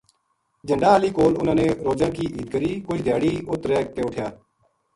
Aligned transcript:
جھَنڈاں 0.67 0.91
ہالی 0.93 1.09
کول 1.17 1.33
اِنھاں 1.37 1.57
نے 1.61 1.67
روجاں 1.85 2.09
کی 2.15 2.23
عید 2.35 2.47
کری 2.53 2.71
کُجھ 2.85 3.03
دھیاڑا 3.05 3.31
اُت 3.49 3.61
رہ 3.69 3.79
کے 3.93 4.01
اُٹھیا 4.05 4.27